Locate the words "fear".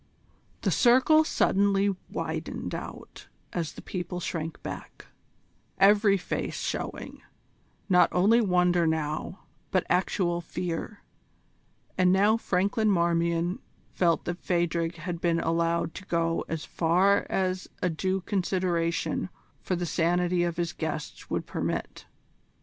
10.41-11.03